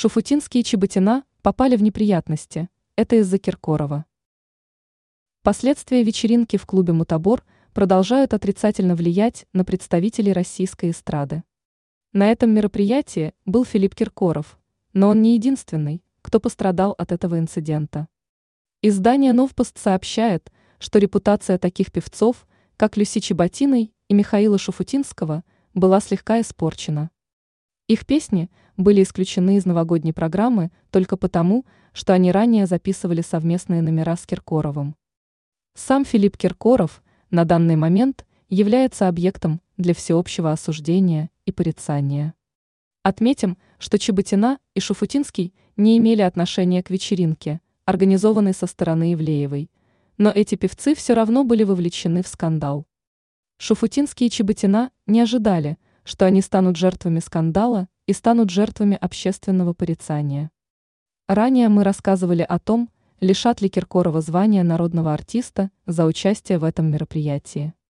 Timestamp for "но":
14.92-15.08, 50.18-50.30